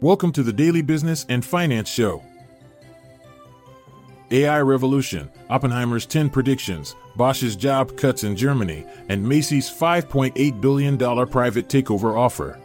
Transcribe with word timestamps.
Welcome 0.00 0.30
to 0.34 0.44
the 0.44 0.52
Daily 0.52 0.80
Business 0.80 1.26
and 1.28 1.44
Finance 1.44 1.88
Show. 1.88 2.22
AI 4.30 4.60
Revolution, 4.60 5.28
Oppenheimer's 5.50 6.06
10 6.06 6.30
predictions, 6.30 6.94
Bosch's 7.16 7.56
job 7.56 7.96
cuts 7.96 8.22
in 8.22 8.36
Germany, 8.36 8.86
and 9.08 9.28
Macy's 9.28 9.68
$5.8 9.68 10.60
billion 10.60 10.96
private 11.26 11.66
takeover 11.66 12.16
offer. 12.16 12.60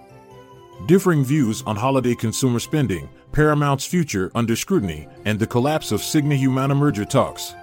Differing 0.86 1.24
views 1.24 1.64
on 1.64 1.76
holiday 1.76 2.14
consumer 2.14 2.60
spending, 2.60 3.10
Paramount's 3.32 3.88
future 3.88 4.32
under 4.36 4.56
scrutiny, 4.56 5.08
and 5.26 5.40
the 5.40 5.48
collapse 5.48 5.92
of 5.92 6.02
Cigna 6.02 6.38
Humana 6.38 6.76
merger 6.76 7.04
talks. 7.04 7.56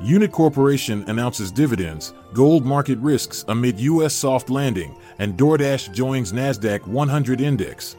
Unit 0.00 0.32
Corporation 0.32 1.04
announces 1.08 1.52
dividends, 1.52 2.14
gold 2.32 2.64
market 2.64 2.98
risks 3.00 3.44
amid 3.48 3.78
U.S. 3.80 4.14
soft 4.14 4.48
landing, 4.48 4.96
and 5.18 5.36
DoorDash 5.36 5.92
joins 5.92 6.32
NASDAQ 6.32 6.86
100 6.86 7.42
index. 7.42 7.94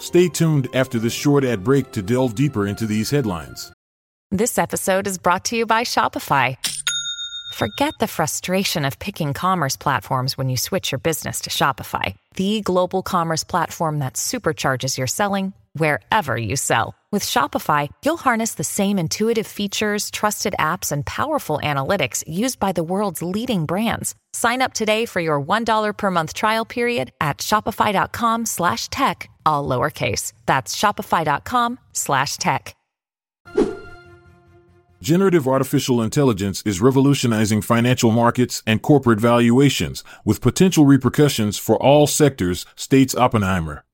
Stay 0.00 0.28
tuned 0.28 0.68
after 0.74 0.98
this 0.98 1.12
short 1.12 1.44
ad 1.44 1.62
break 1.62 1.92
to 1.92 2.02
delve 2.02 2.34
deeper 2.34 2.66
into 2.66 2.86
these 2.86 3.10
headlines. 3.10 3.72
This 4.32 4.58
episode 4.58 5.06
is 5.06 5.18
brought 5.18 5.44
to 5.46 5.56
you 5.56 5.66
by 5.66 5.82
Shopify. 5.82 6.56
Forget 7.54 7.94
the 8.00 8.06
frustration 8.06 8.84
of 8.84 8.98
picking 8.98 9.34
commerce 9.34 9.76
platforms 9.76 10.38
when 10.38 10.48
you 10.48 10.56
switch 10.56 10.92
your 10.92 11.00
business 11.00 11.40
to 11.42 11.50
Shopify, 11.50 12.14
the 12.36 12.60
global 12.60 13.02
commerce 13.02 13.44
platform 13.44 13.98
that 13.98 14.14
supercharges 14.14 14.96
your 14.96 15.06
selling 15.06 15.52
wherever 15.74 16.36
you 16.36 16.56
sell. 16.56 16.94
With 17.12 17.24
Shopify, 17.24 17.88
you'll 18.04 18.18
harness 18.18 18.54
the 18.54 18.62
same 18.62 18.96
intuitive 18.96 19.44
features, 19.46 20.12
trusted 20.12 20.54
apps, 20.60 20.92
and 20.92 21.04
powerful 21.04 21.58
analytics 21.60 22.22
used 22.24 22.60
by 22.60 22.70
the 22.70 22.84
world's 22.84 23.20
leading 23.20 23.66
brands. 23.66 24.14
Sign 24.32 24.62
up 24.62 24.74
today 24.74 25.06
for 25.06 25.18
your 25.18 25.42
$1 25.42 25.96
per 25.96 26.10
month 26.12 26.34
trial 26.34 26.64
period 26.64 27.10
at 27.20 27.38
shopify.com 27.38 28.46
slash 28.46 28.88
tech, 28.90 29.28
all 29.44 29.66
lowercase. 29.66 30.34
That's 30.46 30.76
shopify.com 30.76 31.80
slash 31.92 32.36
tech. 32.36 32.76
Generative 35.02 35.48
artificial 35.48 36.02
intelligence 36.02 36.62
is 36.64 36.80
revolutionizing 36.80 37.62
financial 37.62 38.12
markets 38.12 38.62
and 38.68 38.82
corporate 38.82 39.18
valuations, 39.18 40.04
with 40.24 40.40
potential 40.40 40.84
repercussions 40.84 41.58
for 41.58 41.76
all 41.82 42.06
sectors, 42.06 42.66
states 42.76 43.16
Oppenheimer. 43.16 43.84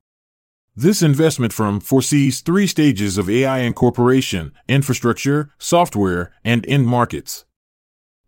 This 0.78 1.00
investment 1.00 1.54
firm 1.54 1.80
foresees 1.80 2.42
three 2.42 2.66
stages 2.66 3.16
of 3.16 3.30
AI 3.30 3.60
incorporation 3.60 4.52
infrastructure, 4.68 5.48
software, 5.56 6.32
and 6.44 6.66
end 6.68 6.86
markets. 6.86 7.46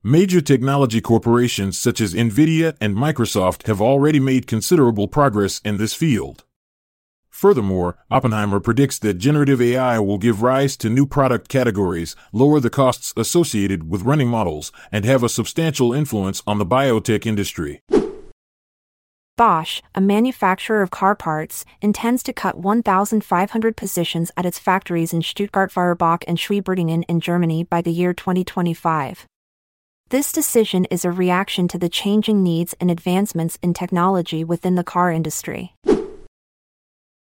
Major 0.02 0.40
technology 0.40 1.02
corporations 1.02 1.76
such 1.76 2.00
as 2.00 2.14
Nvidia 2.14 2.74
and 2.80 2.96
Microsoft 2.96 3.66
have 3.66 3.82
already 3.82 4.18
made 4.18 4.46
considerable 4.46 5.08
progress 5.08 5.60
in 5.62 5.76
this 5.76 5.92
field. 5.92 6.44
Furthermore, 7.28 7.98
Oppenheimer 8.10 8.60
predicts 8.60 8.98
that 9.00 9.18
generative 9.18 9.60
AI 9.60 9.98
will 9.98 10.16
give 10.16 10.40
rise 10.40 10.74
to 10.78 10.88
new 10.88 11.04
product 11.04 11.50
categories, 11.50 12.16
lower 12.32 12.60
the 12.60 12.70
costs 12.70 13.12
associated 13.14 13.90
with 13.90 14.04
running 14.04 14.28
models, 14.28 14.72
and 14.90 15.04
have 15.04 15.22
a 15.22 15.28
substantial 15.28 15.92
influence 15.92 16.42
on 16.46 16.56
the 16.56 16.64
biotech 16.64 17.26
industry. 17.26 17.82
Bosch, 19.38 19.80
a 19.94 20.00
manufacturer 20.00 20.82
of 20.82 20.90
car 20.90 21.14
parts, 21.14 21.64
intends 21.80 22.24
to 22.24 22.32
cut 22.32 22.58
1,500 22.58 23.76
positions 23.76 24.32
at 24.36 24.44
its 24.44 24.58
factories 24.58 25.12
in 25.12 25.22
Stuttgart 25.22 25.70
Feuerbach 25.70 26.24
and 26.26 26.36
Schwieberdingen 26.36 27.04
in 27.08 27.20
Germany 27.20 27.62
by 27.62 27.80
the 27.80 27.92
year 27.92 28.12
2025. 28.12 29.26
This 30.10 30.32
decision 30.32 30.86
is 30.86 31.04
a 31.04 31.12
reaction 31.12 31.68
to 31.68 31.78
the 31.78 31.88
changing 31.88 32.42
needs 32.42 32.74
and 32.80 32.90
advancements 32.90 33.60
in 33.62 33.74
technology 33.74 34.42
within 34.42 34.74
the 34.74 34.82
car 34.82 35.12
industry. 35.12 35.72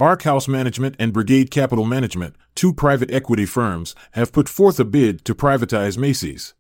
Arkhouse 0.01 0.47
Management 0.47 0.95
and 1.01 1.13
Brigade 1.13 1.51
Capital 1.51 1.85
Management, 1.85 2.37
two 2.55 2.73
private 2.73 3.11
equity 3.11 3.47
firms, 3.47 3.97
have 4.13 4.33
put 4.33 4.49
forth 4.49 4.79
a 4.79 4.85
bid 4.85 5.25
to 5.25 5.35
privatize 5.35 5.99
Macy's. 5.99 6.55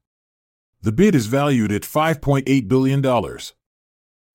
The 0.82 0.90
bid 0.90 1.14
is 1.14 1.26
valued 1.26 1.70
at 1.70 1.82
$5.8 1.82 2.66
billion. 2.66 3.02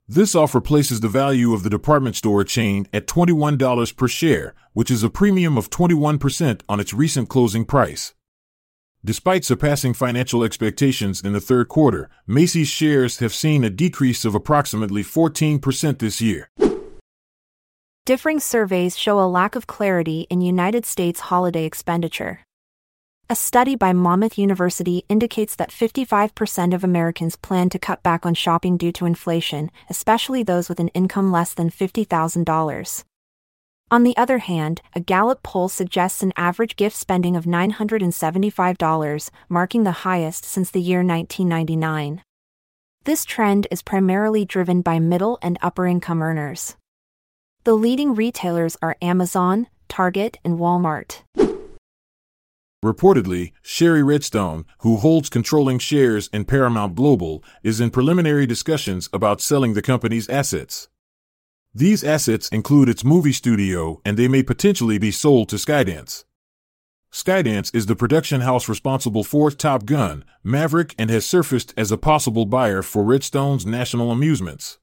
This 0.08 0.34
offer 0.34 0.60
places 0.60 1.00
the 1.00 1.08
value 1.08 1.54
of 1.54 1.62
the 1.62 1.70
department 1.70 2.16
store 2.16 2.42
chain 2.42 2.86
at 2.92 3.06
$21 3.06 3.96
per 3.96 4.08
share, 4.08 4.54
which 4.72 4.90
is 4.90 5.04
a 5.04 5.10
premium 5.10 5.56
of 5.56 5.70
21% 5.70 6.60
on 6.68 6.80
its 6.80 6.92
recent 6.92 7.28
closing 7.28 7.64
price. 7.64 8.12
Despite 9.04 9.44
surpassing 9.44 9.94
financial 9.94 10.42
expectations 10.42 11.22
in 11.22 11.32
the 11.32 11.40
third 11.40 11.68
quarter, 11.68 12.10
Macy's 12.26 12.68
shares 12.68 13.18
have 13.18 13.32
seen 13.32 13.64
a 13.64 13.70
decrease 13.70 14.24
of 14.24 14.34
approximately 14.34 15.04
14% 15.04 15.98
this 15.98 16.20
year. 16.20 16.50
Differing 18.04 18.40
surveys 18.40 18.98
show 18.98 19.20
a 19.20 19.30
lack 19.30 19.54
of 19.54 19.68
clarity 19.68 20.26
in 20.28 20.40
United 20.40 20.84
States 20.84 21.20
holiday 21.20 21.64
expenditure. 21.64 22.40
A 23.32 23.34
study 23.34 23.76
by 23.76 23.94
Monmouth 23.94 24.36
University 24.36 25.06
indicates 25.08 25.56
that 25.56 25.70
55% 25.70 26.74
of 26.74 26.84
Americans 26.84 27.34
plan 27.34 27.70
to 27.70 27.78
cut 27.78 28.02
back 28.02 28.26
on 28.26 28.34
shopping 28.34 28.76
due 28.76 28.92
to 28.92 29.06
inflation, 29.06 29.70
especially 29.88 30.42
those 30.42 30.68
with 30.68 30.78
an 30.78 30.88
income 30.88 31.32
less 31.32 31.54
than 31.54 31.70
$50,000. 31.70 33.04
On 33.90 34.02
the 34.02 34.14
other 34.18 34.36
hand, 34.36 34.82
a 34.94 35.00
Gallup 35.00 35.42
poll 35.42 35.70
suggests 35.70 36.22
an 36.22 36.34
average 36.36 36.76
gift 36.76 36.94
spending 36.94 37.34
of 37.34 37.46
$975, 37.46 39.30
marking 39.48 39.84
the 39.84 40.02
highest 40.04 40.44
since 40.44 40.70
the 40.70 40.82
year 40.82 40.98
1999. 40.98 42.22
This 43.04 43.24
trend 43.24 43.66
is 43.70 43.80
primarily 43.80 44.44
driven 44.44 44.82
by 44.82 44.98
middle 44.98 45.38
and 45.40 45.56
upper 45.62 45.86
income 45.86 46.20
earners. 46.20 46.76
The 47.64 47.72
leading 47.72 48.14
retailers 48.14 48.76
are 48.82 48.98
Amazon, 49.00 49.68
Target, 49.88 50.36
and 50.44 50.58
Walmart. 50.58 51.22
Reportedly, 52.84 53.52
Shari 53.62 54.02
Redstone, 54.02 54.64
who 54.78 54.96
holds 54.96 55.28
controlling 55.28 55.78
shares 55.78 56.28
in 56.32 56.44
Paramount 56.44 56.96
Global, 56.96 57.44
is 57.62 57.80
in 57.80 57.90
preliminary 57.90 58.44
discussions 58.44 59.08
about 59.12 59.40
selling 59.40 59.74
the 59.74 59.82
company's 59.82 60.28
assets. 60.28 60.88
These 61.72 62.02
assets 62.02 62.48
include 62.48 62.88
its 62.88 63.04
movie 63.04 63.32
studio 63.32 64.00
and 64.04 64.16
they 64.16 64.26
may 64.26 64.42
potentially 64.42 64.98
be 64.98 65.12
sold 65.12 65.48
to 65.50 65.56
Skydance. 65.56 66.24
Skydance 67.12 67.72
is 67.72 67.86
the 67.86 67.94
production 67.94 68.40
house 68.40 68.68
responsible 68.68 69.22
for 69.22 69.50
Top 69.52 69.86
Gun, 69.86 70.24
Maverick, 70.42 70.94
and 70.98 71.08
has 71.08 71.24
surfaced 71.24 71.72
as 71.76 71.92
a 71.92 71.98
possible 71.98 72.46
buyer 72.46 72.82
for 72.82 73.04
Redstone's 73.04 73.64
National 73.64 74.10
Amusements. 74.10 74.78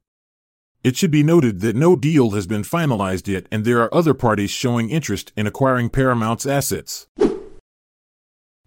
It 0.85 0.95
should 0.95 1.11
be 1.11 1.23
noted 1.23 1.59
that 1.59 1.75
no 1.75 1.97
deal 1.97 2.29
has 2.31 2.47
been 2.47 2.61
finalized 2.61 3.27
yet, 3.27 3.47
and 3.51 3.65
there 3.65 3.81
are 3.81 3.93
other 3.93 4.13
parties 4.13 4.51
showing 4.51 4.89
interest 4.89 5.33
in 5.35 5.47
acquiring 5.47 5.89
Paramount's 5.89 6.45
assets. 6.45 7.07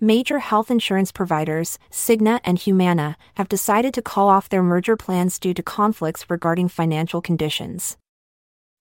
Major 0.04 0.40
health 0.40 0.68
insurance 0.68 1.12
providers, 1.12 1.78
Cigna 1.88 2.40
and 2.42 2.58
Humana, 2.58 3.16
have 3.34 3.48
decided 3.48 3.94
to 3.94 4.02
call 4.02 4.28
off 4.28 4.48
their 4.48 4.60
merger 4.60 4.96
plans 4.96 5.38
due 5.38 5.54
to 5.54 5.62
conflicts 5.62 6.28
regarding 6.28 6.66
financial 6.66 7.22
conditions. 7.22 7.96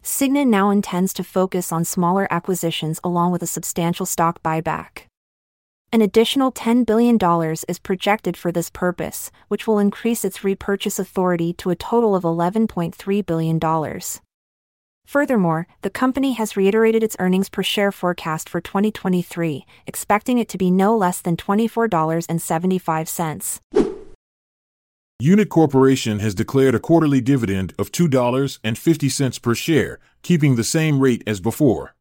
Cigna 0.03 0.47
now 0.47 0.71
intends 0.71 1.13
to 1.13 1.23
focus 1.23 1.71
on 1.71 1.85
smaller 1.85 2.27
acquisitions 2.33 2.99
along 3.03 3.31
with 3.31 3.43
a 3.43 3.45
substantial 3.45 4.07
stock 4.07 4.41
buyback. 4.41 5.03
An 5.93 6.01
additional 6.01 6.51
$10 6.51 6.87
billion 6.87 7.19
is 7.69 7.77
projected 7.77 8.35
for 8.35 8.51
this 8.51 8.71
purpose, 8.71 9.29
which 9.47 9.67
will 9.67 9.77
increase 9.77 10.25
its 10.25 10.43
repurchase 10.43 10.97
authority 10.97 11.53
to 11.53 11.69
a 11.69 11.75
total 11.75 12.15
of 12.15 12.23
$11.3 12.23 13.25
billion. 13.27 13.59
Furthermore, 15.11 15.67
the 15.81 15.89
company 15.89 16.31
has 16.39 16.55
reiterated 16.55 17.03
its 17.03 17.17
earnings 17.19 17.49
per 17.49 17.63
share 17.63 17.91
forecast 17.91 18.47
for 18.47 18.61
2023, 18.61 19.65
expecting 19.85 20.37
it 20.37 20.47
to 20.47 20.57
be 20.57 20.71
no 20.71 20.95
less 20.95 21.19
than 21.19 21.35
$24.75. 21.35 23.59
Unit 25.19 25.49
Corporation 25.49 26.19
has 26.19 26.33
declared 26.33 26.75
a 26.75 26.79
quarterly 26.79 27.19
dividend 27.19 27.73
of 27.77 27.91
$2.50 27.91 29.41
per 29.41 29.53
share, 29.53 29.99
keeping 30.21 30.55
the 30.55 30.63
same 30.63 31.01
rate 31.01 31.23
as 31.27 31.41
before. 31.41 31.93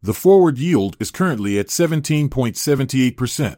The 0.00 0.14
forward 0.14 0.56
yield 0.56 0.96
is 0.98 1.10
currently 1.10 1.58
at 1.58 1.66
17.78%. 1.66 3.56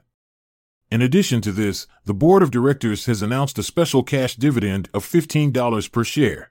In 0.90 1.00
addition 1.00 1.40
to 1.43 1.52
this, 1.52 1.87
the 2.06 2.12
board 2.12 2.43
of 2.43 2.50
directors 2.50 3.06
has 3.06 3.22
announced 3.22 3.56
a 3.56 3.62
special 3.62 4.02
cash 4.02 4.34
dividend 4.34 4.90
of 4.93 5.04
$15 5.04 5.93
per 5.93 6.02
share. 6.02 6.50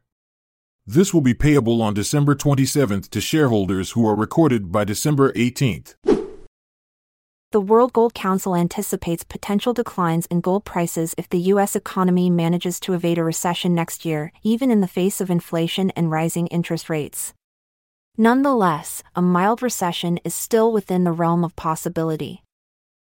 This 0.86 1.14
will 1.14 1.22
be 1.22 1.34
payable 1.34 1.82
on 1.82 1.94
December 1.94 2.36
27th 2.36 3.10
to 3.12 3.22
shareholders 3.22 3.92
who 3.92 4.06
are 4.06 4.16
recorded 4.16 4.70
by 4.70 4.84
December 4.84 5.32
18th. 5.32 5.96
The 7.54 7.62
World 7.62 7.94
Gold 7.94 8.14
Council 8.14 8.54
anticipates 8.54 9.24
potential 9.24 9.72
declines 9.72 10.26
in 10.26 10.42
gold 10.42 10.66
prices 10.66 11.16
if 11.18 11.30
the 11.30 11.40
U.S. 11.54 11.78
economy 11.78 12.30
manages 12.30 12.82
to 12.82 12.92
evade 12.92 13.18
a 13.18 13.24
recession 13.24 13.74
next 13.74 14.04
year, 14.04 14.34
even 14.44 14.70
in 14.70 14.82
the 14.82 14.88
face 14.88 15.22
of 15.22 15.30
inflation 15.30 15.90
and 15.92 16.12
rising 16.12 16.48
interest 16.48 16.90
rates. 16.90 17.34
Nonetheless, 18.18 19.04
a 19.16 19.22
mild 19.22 19.62
recession 19.62 20.20
is 20.26 20.36
still 20.36 20.74
within 20.74 21.06
the 21.06 21.14
realm 21.14 21.46
of 21.46 21.56
possibility. 21.56 22.43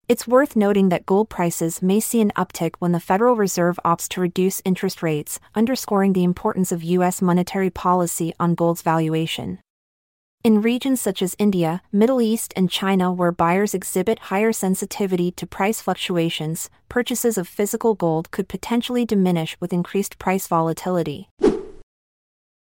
It's 0.06 0.28
worth 0.28 0.54
noting 0.54 0.90
that 0.90 1.06
gold 1.06 1.30
prices 1.30 1.80
may 1.80 1.98
see 1.98 2.20
an 2.20 2.30
uptick 2.36 2.74
when 2.78 2.92
the 2.92 3.00
Federal 3.00 3.36
Reserve 3.36 3.78
opts 3.86 4.06
to 4.08 4.20
reduce 4.20 4.60
interest 4.62 5.02
rates, 5.02 5.40
underscoring 5.54 6.12
the 6.12 6.24
importance 6.24 6.70
of 6.70 6.82
U.S. 6.82 7.22
monetary 7.22 7.70
policy 7.70 8.34
on 8.38 8.54
gold's 8.54 8.82
valuation. 8.82 9.60
In 10.42 10.60
regions 10.60 11.00
such 11.00 11.22
as 11.22 11.34
India, 11.38 11.80
Middle 11.90 12.20
East, 12.20 12.52
and 12.54 12.70
China, 12.70 13.10
where 13.10 13.32
buyers 13.32 13.72
exhibit 13.72 14.28
higher 14.28 14.52
sensitivity 14.52 15.30
to 15.30 15.46
price 15.46 15.80
fluctuations, 15.80 16.68
purchases 16.90 17.38
of 17.38 17.48
physical 17.48 17.94
gold 17.94 18.30
could 18.30 18.46
potentially 18.46 19.06
diminish 19.06 19.56
with 19.58 19.72
increased 19.72 20.18
price 20.18 20.46
volatility. 20.46 21.30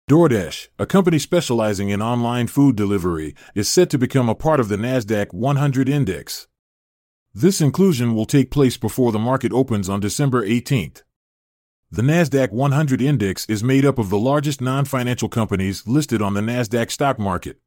DoorDash, 0.07 0.67
a 0.77 0.85
company 0.85 1.17
specializing 1.17 1.89
in 1.89 2.03
online 2.03 2.45
food 2.45 2.75
delivery, 2.75 3.33
is 3.55 3.67
set 3.67 3.89
to 3.89 3.97
become 3.97 4.29
a 4.29 4.35
part 4.35 4.59
of 4.59 4.69
the 4.69 4.75
NASDAQ 4.75 5.33
100 5.33 5.89
index. 5.89 6.47
This 7.37 7.59
inclusion 7.59 8.15
will 8.15 8.25
take 8.25 8.49
place 8.49 8.77
before 8.77 9.11
the 9.11 9.19
market 9.19 9.51
opens 9.51 9.89
on 9.89 9.99
December 9.99 10.47
18th. 10.47 11.03
The 11.91 12.01
NASDAQ 12.01 12.53
100 12.53 13.01
index 13.01 13.45
is 13.47 13.61
made 13.61 13.85
up 13.85 13.99
of 13.99 14.09
the 14.09 14.17
largest 14.17 14.61
non 14.61 14.85
financial 14.85 15.27
companies 15.27 15.85
listed 15.85 16.21
on 16.21 16.33
the 16.33 16.39
NASDAQ 16.39 16.89
stock 16.89 17.19
market. 17.19 17.59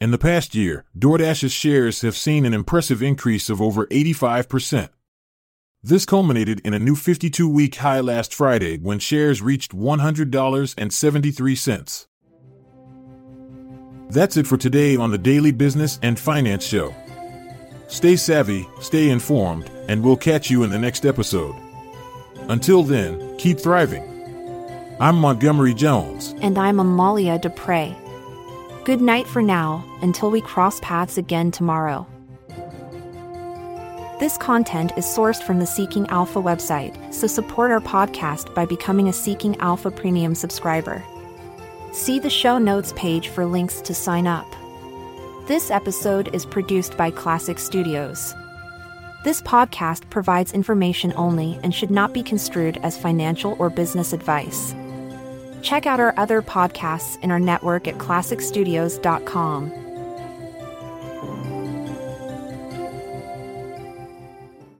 In 0.00 0.10
the 0.10 0.18
past 0.18 0.56
year, 0.56 0.86
DoorDash's 0.98 1.52
shares 1.52 2.00
have 2.00 2.16
seen 2.16 2.44
an 2.44 2.52
impressive 2.52 3.00
increase 3.00 3.48
of 3.48 3.62
over 3.62 3.86
85%. 3.86 4.88
This 5.84 6.04
culminated 6.04 6.60
in 6.64 6.74
a 6.74 6.80
new 6.80 6.96
52 6.96 7.48
week 7.48 7.76
high 7.76 8.00
last 8.00 8.34
Friday 8.34 8.76
when 8.78 8.98
shares 8.98 9.40
reached 9.40 9.70
$100.73. 9.70 12.06
That's 14.10 14.36
it 14.36 14.48
for 14.48 14.56
today 14.56 14.96
on 14.96 15.12
the 15.12 15.18
Daily 15.18 15.52
Business 15.52 16.00
and 16.02 16.18
Finance 16.18 16.64
Show. 16.64 16.92
Stay 17.90 18.14
savvy, 18.14 18.68
stay 18.80 19.10
informed, 19.10 19.68
and 19.88 20.00
we'll 20.00 20.16
catch 20.16 20.48
you 20.48 20.62
in 20.62 20.70
the 20.70 20.78
next 20.78 21.04
episode. 21.04 21.56
Until 22.48 22.84
then, 22.84 23.36
keep 23.36 23.58
thriving. 23.58 24.04
I'm 25.00 25.16
Montgomery 25.16 25.74
Jones. 25.74 26.36
And 26.40 26.56
I'm 26.56 26.78
Amalia 26.78 27.36
Dupre. 27.40 27.96
Good 28.84 29.00
night 29.00 29.26
for 29.26 29.42
now, 29.42 29.84
until 30.02 30.30
we 30.30 30.40
cross 30.40 30.78
paths 30.78 31.18
again 31.18 31.50
tomorrow. 31.50 32.06
This 34.20 34.38
content 34.38 34.92
is 34.96 35.04
sourced 35.04 35.42
from 35.42 35.58
the 35.58 35.66
Seeking 35.66 36.06
Alpha 36.10 36.40
website, 36.40 37.12
so 37.12 37.26
support 37.26 37.72
our 37.72 37.80
podcast 37.80 38.54
by 38.54 38.66
becoming 38.66 39.08
a 39.08 39.12
Seeking 39.12 39.56
Alpha 39.56 39.90
Premium 39.90 40.36
subscriber. 40.36 41.02
See 41.90 42.20
the 42.20 42.30
show 42.30 42.56
notes 42.56 42.92
page 42.94 43.26
for 43.26 43.44
links 43.44 43.80
to 43.80 43.94
sign 43.94 44.28
up. 44.28 44.46
This 45.50 45.72
episode 45.72 46.32
is 46.32 46.46
produced 46.46 46.96
by 46.96 47.10
Klassic 47.10 47.58
Studios. 47.58 48.36
This 49.24 49.42
podcast 49.42 50.08
provides 50.08 50.52
information 50.52 51.12
only 51.16 51.58
and 51.64 51.74
should 51.74 51.90
not 51.90 52.12
be 52.12 52.22
construed 52.22 52.76
as 52.84 52.96
financial 52.96 53.56
or 53.58 53.68
business 53.68 54.12
advice. 54.12 54.76
Check 55.60 55.86
out 55.86 55.98
our 55.98 56.14
other 56.16 56.40
podcasts 56.40 57.20
in 57.24 57.32
our 57.32 57.40
network 57.40 57.88
at 57.88 57.98
klassicstudios.com. 57.98 59.79